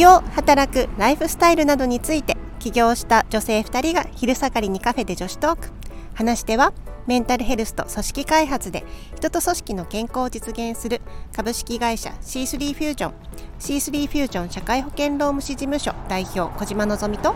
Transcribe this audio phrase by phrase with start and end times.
[0.00, 5.68] 業働くライフスタイルなどについて起業した女性2人が昼下がりにカフェで女子トーク。
[6.14, 6.72] 話しては
[7.06, 8.84] メンタルヘルスと組織開発で
[9.16, 11.00] 人と組織の健康を実現する
[11.34, 13.14] 株式会社 C3 フュージョン
[13.58, 17.34] C3 フュージョン社会保険労務士事務所代表小島のぞみと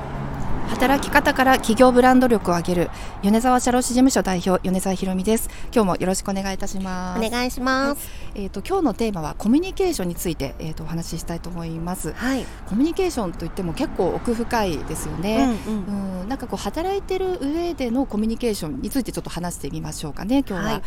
[0.68, 2.90] 働き方から企業ブランド力を上げる
[3.22, 5.48] 米沢社労士事務所代表米沢ひろみです。
[5.72, 7.26] 今日もよろしくお願いいたします。
[7.26, 12.12] お願いします、はい、えっ、ー、と今日のテーマはコミュニケーションについてえっ、ー、とお話ししたいと思います。
[12.12, 12.44] はい。
[12.66, 20.82] コミュニケーションといっても結構奥深いですよね、うん、うん、なんかこう働いてる上でのコミュニケーションについてちょっと話してみましょうかね今日は、はい、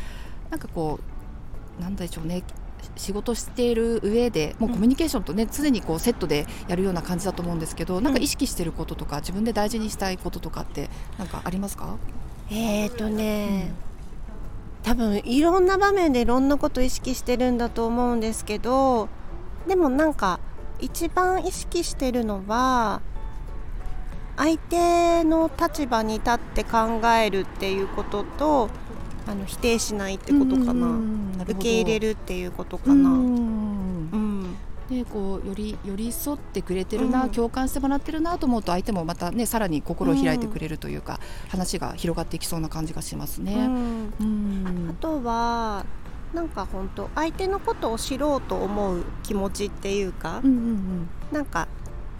[0.49, 0.99] なんかこ
[1.80, 2.44] うなんでしょうね
[2.95, 11.98] 仕事している上でもうコミュニケーションとね、常にこうセットでやるような感じだと思うんですけど、なんか意識してることとか自分で大事にしたいこととかってなんかありますか？
[12.50, 13.72] えーとね、
[14.80, 19.09] うん、多分いろんな場面でいろんなこと意識してるんだと思うんですけど
[19.67, 20.39] でもなんか
[20.80, 23.02] 一番意識してるのは
[24.38, 28.69] 相手の立場に立って考えるっていうことと
[29.28, 31.00] あの否定しないってことかな。
[31.44, 33.09] 受け入れるっていうことかな。
[33.09, 34.58] うん
[34.89, 43.53] ね、こうより寄り添ってくれてるな、うん、共感してもらってるなと思うと相手もまたねさらに心を開いてくれるというか、うん、話が広がっていきそうな感じがしますね。
[43.53, 45.86] うん、あとは
[46.34, 51.67] なんか本当相手のことを知ろうと思う気持ちっていうか、うんうんうん、なんか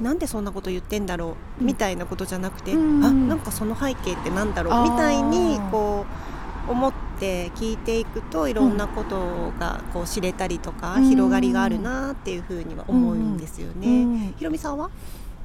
[0.02, 6.27] なんでそんなこと言ってんだろう、みたいなことじゃなくて、うんうん、あなんかその背景ってなんだろうみたいにこう。
[6.68, 14.34] 思って聞いていくといろんなことがこう知れたりとか、広がりがあるなっていうふうには思うんですよね。
[14.38, 14.90] ひろみさんは？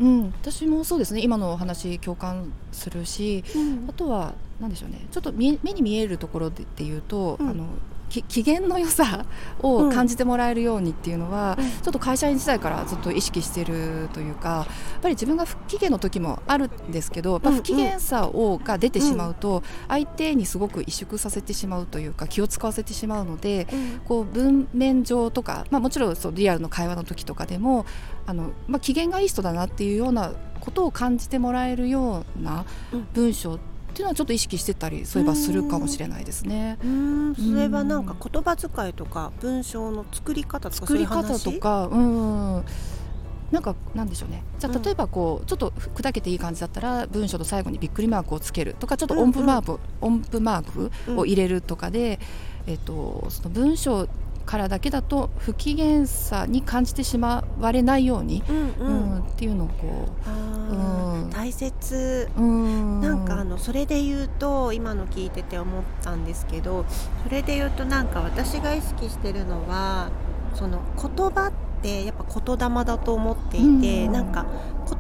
[0.01, 1.21] うん、私もそうですね。
[1.21, 5.07] 今のお話共感するし、うん、あとは何でしょうね。
[5.11, 7.67] ちょっと目に見えるところでっていうと、うん、あの
[8.21, 9.25] 機嫌の良さ
[9.61, 23.67] を感じてもらえるようにっていうのは、うん、ちょっと会社員時代からずっと意識してるというかやっぱり自分が不機嫌の時もあるんですけど、うん、不機嫌さをが出てしまうと、相手にすごく萎縮させてしまうというか気を使わせてしまうので、
[24.07, 27.87] こう文面上とか、まあ、もちろんそうリアルの会話の時とかでも
[28.27, 32.65] あの、まあ、機嫌がいい人だなっていうようなことを感じてもらえるような
[33.15, 36.79] 文章ってっていうのはちょっと意識してたりそういえばするかもしれないですね。
[36.83, 37.35] うん。
[37.35, 42.65] それはなんか言葉遣いとか文章の作り方とか作り方とかうん。
[43.51, 44.43] なんかなんでしょうね。
[44.59, 50.63] じゃあ例えばこう、ちょっと砕けていい感じだったら文章の最後にびっくりマークをつけるとかちょっと音符マーク、音符マー
[51.07, 52.19] クを入れるとかで、
[52.67, 54.09] えっと、その文章
[54.47, 66.85] からだけだと不機嫌さに感じてしまわれないように、うんうん、うん、っていうのをこう、うん、大切、うん、なんかあのそれで言うと今の聞いてて思ったんですけど
[67.25, 70.11] それで言うとなんか私が意識してるのは
[70.55, 71.53] その言葉っ
[71.83, 74.47] てやっぱ言霊だと思っていて、うん、なんか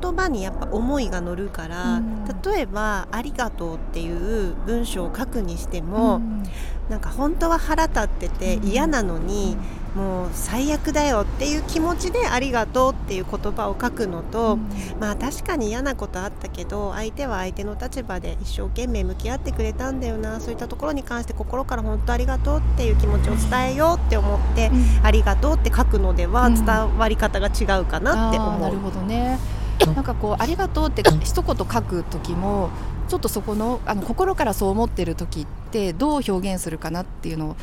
[0.00, 6.42] 言葉にやっぱ思いが乗るから、うん、例えば「ありがとう」っていう文章を書くにしても、うん、
[6.88, 9.56] なんか本当は腹立ってて嫌なのに、
[9.94, 26.64] もう最悪だよっていう気持ちでありがとうっていう言葉を書くのと、うん、まあ確かに嫌なことあったけど相手は相手の立場で一生懸命向き合ってくれたんだよなそういったところに関して心から本当ありがとうっていう気持ちを伝えようって思って、うん、ありがとうって書くのでは伝
[26.98, 28.60] わり方が違うかなって思う。
[28.60, 29.38] なるほどね。
[29.86, 32.70] なんかこうありがとうって一言書く時も
[33.08, 37.56] ちょっとそこのあの心からそう思ってる時ってどう表現するかなっていうのを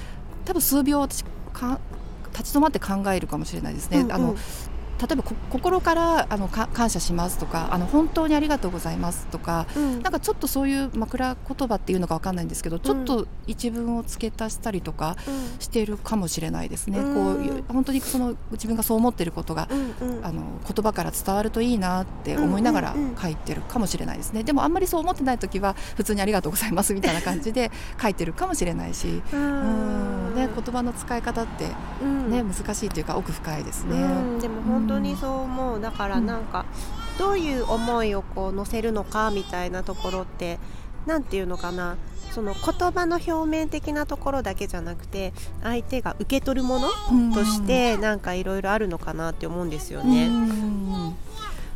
[0.46, 1.23] 多分数秒私
[1.53, 1.79] か
[2.39, 4.00] 立ち止まって考えるかもしれないですね。
[4.00, 4.35] うんうん、あの
[4.99, 15.15] 例えば心からあの感謝しますとかあの本当にありがとうございますとか、うん、なんかちょっとそういう枕言葉っていうのか分かんないんですけど、ちょっと一文を付け足したりとか
[15.59, 27.71] しているかもしれないですね、うん、こう本当にその自分がそう思っていることが、うんうん、あの言葉から伝わるといいなって思いながら書いてるかもしれないですね、でもあんまりそう思ってない時は普通にありがとうございますみたいな感じで
[28.01, 30.35] 書いてるかもしれないし、うん。
[30.35, 31.66] ね、言葉の使い方って
[32.29, 33.97] ね、難しいというか奥深いですね。
[34.40, 35.82] でも本当にそう思う。
[35.82, 36.66] だからなんか、
[37.18, 40.58] どういう思いをこう乗せるのかみたいなところって
[41.06, 41.96] 何て言うのかな。
[42.32, 45.34] その言葉の表面的なところだけじゃなくて
[45.64, 50.30] 相手が受け取るものとしてなんかいろいろあるのかなって思うんですよね。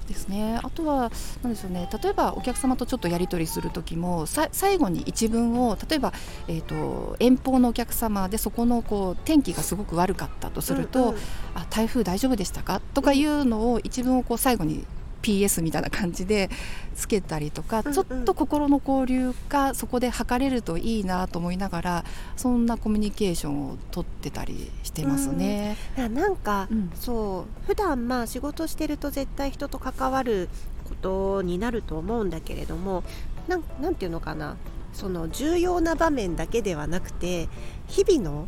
[0.07, 0.59] ですね。
[0.63, 1.11] あとは
[1.41, 1.89] なんでしょうね。
[2.03, 6.13] 例えばお客様とちょっとやり取りする時も最後に一文を例えば、
[6.47, 11.17] えーと、遠方のお客様でそこのこう天気がすごく悪かったとすると、うんうん、
[11.55, 12.81] あ台風大丈夫でしたか？
[12.93, 14.85] とかいうのを一文をこう最後に
[15.23, 16.49] PS みたいな感じで
[16.95, 22.05] つけたりとか、うんうん、ちょっと心の交流がそこで図れるといいなと思いながら
[22.35, 25.77] そんなコミュニケーションをとってたりしてますね。
[25.97, 30.49] うん、なんか、うん、そう普段まあ仕事してると絶対人と関わる
[30.83, 33.03] ことになると思うんだけれども
[33.47, 34.57] なんなんていうのかな。
[34.93, 37.49] その重要な場面だけではなくて
[37.87, 38.47] 日々の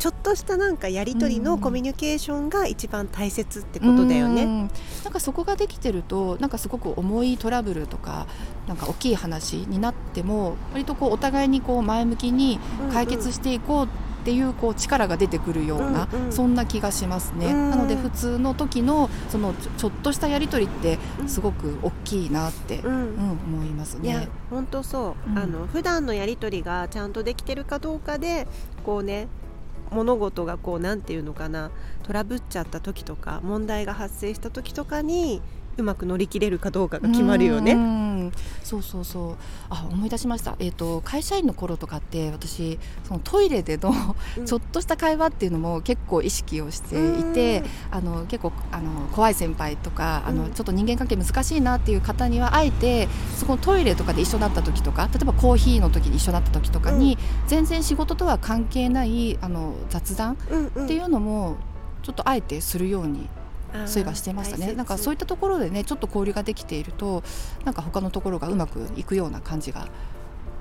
[0.00, 4.44] ちょっとしたなんかやり取りのコミュニケーションが一番大切ってことだよね。
[4.46, 4.70] ん。
[5.04, 8.26] なんかそこができてるとなんかすごく重いトラブルとか
[8.66, 12.58] なんか大きい話になっても割とこうお互いにこう前向きに
[12.94, 13.86] 解決していこう
[14.20, 17.52] っていうこう力が出てくるような、うんうん、そんな気がしますね。
[17.52, 24.28] なので普通の時のそのちょっとしたやり取りってすごく大きいなって、うん、うん、思いますね。
[24.48, 28.46] 本当そう、うん、あの普段のやり取りがちゃんとできてるかどうかで
[28.84, 29.28] こうね
[29.90, 31.70] 物事がこう何て言うのかな
[32.02, 35.42] トラブっちゃった時とか問題が発生した時とかに
[35.80, 37.74] うまく乗り切れるかどうかが決まるよね。
[37.74, 38.32] う
[38.62, 39.36] そうそうそう。
[39.68, 43.92] あ思い出しました、えーと、会社員の頃とかって私そのトイレでの
[44.44, 61.56] ちょっとした会話っていうのも結構意識をしていて、あの結構あの怖い先輩とかあのちょっと人間関係難しいなっていう方にはあえてそこのトイレとかで一緒になった時とか例えばコーヒーの時に一緒になった時とかに、全然仕事とは関係ないあの雑談っていうのも
[62.02, 63.28] ちょっとあえてするように
[63.86, 64.72] そういえばしてましたね。
[64.72, 67.22] なんかそういったところでねちょっと交流ができていると
[67.64, 69.88] なんか他のところがうまくいくような感じが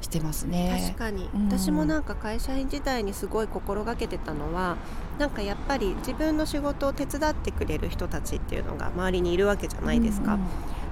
[0.02, 0.86] してますね。
[0.88, 4.78] 確かに、うん、私もなんか会社員時代にすごい心がけてたのは
[5.18, 10.48] なんかやっぱり自分の仕事を手伝ってくれる人たちっていうのが周りにいるわけじゃないですか、うんうん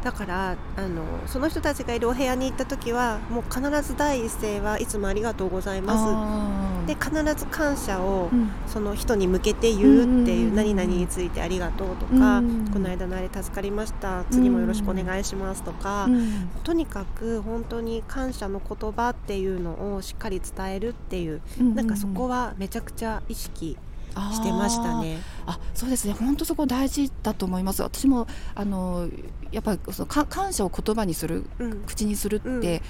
[0.07, 6.87] だからあのその人たちがいるお部屋に行った時はもう必ず第一声はいつもありがとうございます。
[6.87, 8.29] で必ず感謝を
[8.67, 16.07] その人に向けて言うっていう、何々についてありがとうとか、この間のあれ助かりました次もよろしくお願いしますとか、
[16.63, 21.41] とにかく本当に感謝の言葉っていうのをしっかり伝えるっていう、
[21.75, 23.75] なんかそこはめちゃくちゃ意識
[24.33, 25.19] してましたね。
[25.45, 26.13] あそうですね。
[26.13, 27.81] 本当そこ大事だと思います。
[27.81, 29.07] 私もあの
[29.51, 32.81] やっぱりその感謝を言葉にする、うん、口にするって、うん、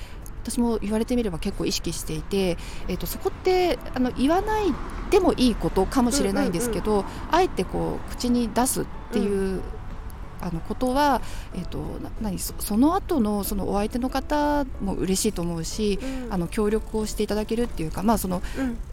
[0.43, 2.57] 私も言われてみれば結構意識していて、
[2.87, 4.65] えーと、そこってあの言わない
[5.11, 9.61] でもいいことかもしれないんですけど、あえてこう口に出すっていう
[10.41, 11.21] あのことは、
[11.55, 11.79] えーと、
[12.21, 18.41] 何そその後のそのお相手の方も嬉しいと思うし、うん、あの協力をしていただけるっていうか、まあその、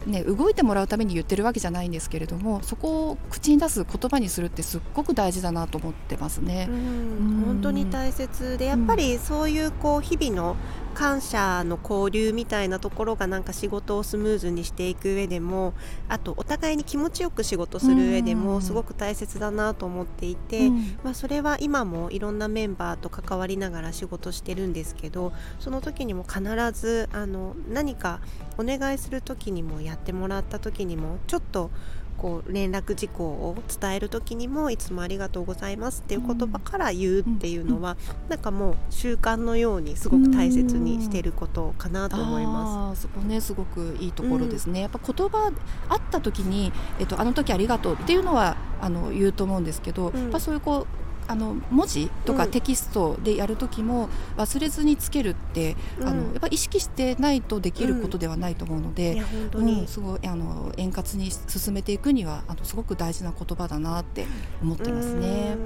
[0.05, 6.67] うん、ね、動いてもらうために言ってるわけじゃないんですけれどもそこを口に出す言葉にするってすっごく大事だなと思ってますね。
[6.69, 10.55] うん、本当に大切でやっぱりそういうこう日々の
[10.95, 15.73] 感謝の交流みたいなところがなんか仕事をスムーズにしていく上でも
[16.07, 20.69] あとお互いに気持ちよく仕事する上でもすごく大切だなと思っていて、
[21.03, 28.21] まあ、それは今もいろんなメンバーと関わりながら仕事してるんですけどその時にも必ずあの何か
[28.57, 31.69] お願いする時にもやってもらった時にもちょっと
[32.17, 43.03] こう連絡事項を伝える時にもいつもありがとうございますっていう言葉から言うっていうのは、うん、なんかもう習慣のようにすごく大切にしていることかなと思います。
[43.03, 44.71] そこねすごくいいところですね。
[44.71, 45.51] うん、やっぱ言葉
[45.89, 59.23] あった時にえっとあの時ありがとうっていうのはあの言うと思うんですけど、うん、やっぱそういうこうあの文字とかテキストでやる時も忘れずにつけるって、うん、あのやっぱ意識してないとできることではないと思うので、
[59.53, 64.25] うん、うん、すごいあの円滑に進めていくにはあのすごく大事な言葉だなって
[64.61, 65.57] 思ってますね。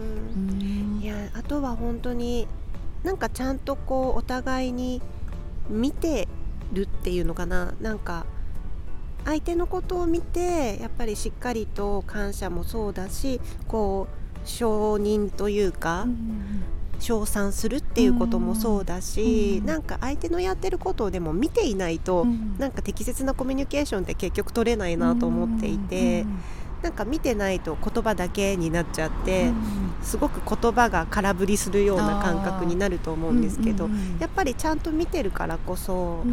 [1.01, 2.47] いやあとは本当に
[3.03, 5.01] なんかちゃんとこうお互いに
[5.69, 6.27] 見て
[6.73, 7.73] るっていうのかな。
[7.81, 8.25] なんか
[9.25, 14.18] 相手のことを見てやっぱりしっかりと感謝もそうだしこう
[14.49, 16.07] 承認というか、
[16.99, 26.39] 称賛するっていうこともそうだし、うん、なんか相手のやってることをでも見ていないと、うん、なんか適切なコミュニケーションって結局取れないなと思っていて、うん、
[26.83, 29.51] なんか見てないと言葉だけになっちゃって、
[30.01, 33.89] すごく言葉が空振りするような感覚になると思うんですけど、
[34.19, 34.79] やっぱりちゃん。
[34.79, 36.23] と見てるからこそ。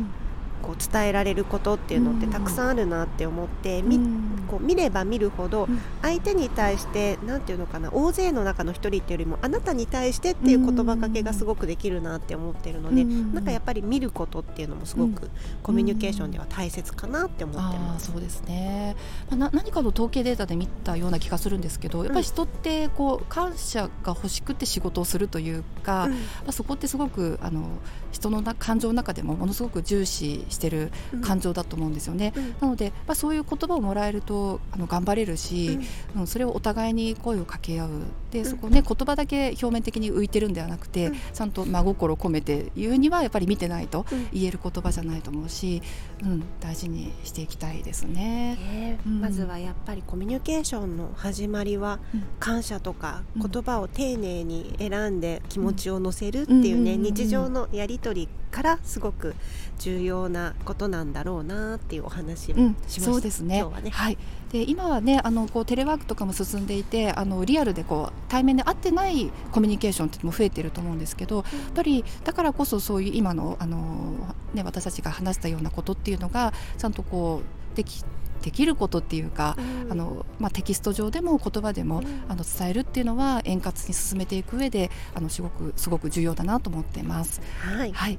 [0.67, 4.01] こう伝えられることっていうのってたくさんあるなって思って、み
[4.49, 5.69] こう見れば見るほど
[6.03, 15.31] 相手に対して何て言うのかな大勢の中の1人っていうよりもあなたに対してっていう言葉かけがすごくできるなって思ってるので、なんかやっぱり見ることっていうのもすごく
[15.63, 18.11] コミュニケーションでは大切かなって思ってます。
[18.11, 18.97] そうですね、
[19.31, 27.69] まあ、何かの統計データで見たような気がするんですけどやっぱり人ってこう感謝が欲しくて仕事をするというか、まあ、そこってすごくあの
[28.13, 30.91] 人の感情の中でもものすごく重視してる
[31.23, 32.33] 感情だと思うんですよね。
[32.37, 35.79] うん、なので、まあ、そういう言葉をもらえるとあの頑張れるし、
[36.17, 37.89] うん、それをお互いに声を掛け合う
[38.31, 45.83] でそこね、言葉だけ表面的に浮いてるんではなくて、ちゃんと真心込めて言うにはやっぱり見てないと言える言葉じゃないと思うし、
[46.23, 48.99] うん、大事にしていきたいですね、え。
[49.07, 52.01] ー、まずはやっぱりコミュニケーションの始まりは
[52.41, 59.35] 感謝とか言葉を丁寧に選んで気持ちを乗せるっていうね、日常のやり取りからすごく
[59.79, 64.19] 重要なことなんだろうなっていうお話をしました、そうですね、ね、はい。
[64.53, 77.43] で今はねあのこうテレワークとかも進んでいてあのリアルでこう対面で会ってないコミュニケーションっても増えてると思うんですけどやっぱりだからこそそういう今のあの、ね、私たちが話したようなことっていうのがちゃんとこ
[77.73, 78.05] うでき
[78.43, 87.41] できることっていうか、うん、あのまあ、テキスト上でも言葉でも、うん、あの伝えるっていうのは円滑に進めていく上であのすごくすごく重要だなと思っています。
[87.59, 88.19] はい、はい、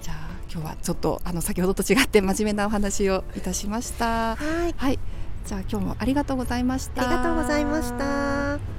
[0.00, 0.16] じゃあ
[0.50, 4.36] 今日はちょっとあの先ほどと違って真面目なお話をいたしました。
[4.36, 4.98] はい、はい、
[5.44, 7.02] じゃあ今日もありがとうございました。
[7.02, 8.75] ありがとうございました。